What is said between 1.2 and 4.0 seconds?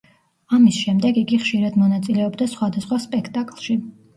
იგი ხშირად მონაწილეობდა სხვადასხვა სპექტაკლში.